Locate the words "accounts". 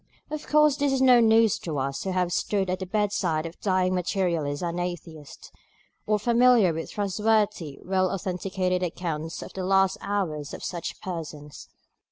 8.81-9.43